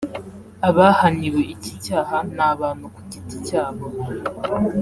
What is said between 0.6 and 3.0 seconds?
Abahaniwe iki cyaha ni abantu ku